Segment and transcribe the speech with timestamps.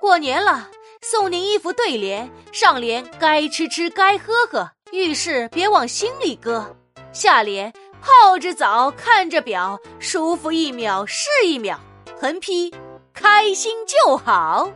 [0.00, 0.68] 过年了
[1.02, 6.74] 送您一副对联上联该吃吃该喝喝遇事别往心里搁。
[7.12, 11.78] 下联泡着澡看着表舒服一秒是一秒
[12.20, 12.72] 横批
[13.12, 14.70] 开心就好